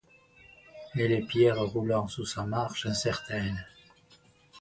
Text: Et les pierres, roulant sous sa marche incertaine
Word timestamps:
Et 0.95 1.07
les 1.07 1.21
pierres, 1.21 1.61
roulant 1.61 2.07
sous 2.07 2.25
sa 2.25 2.41
marche 2.43 2.87
incertaine 2.87 3.63